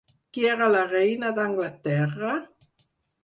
Qui 0.35 0.45
era 0.53 0.69
la 0.75 0.79
reina 0.93 1.29
d'Anglaterra? 1.39 2.31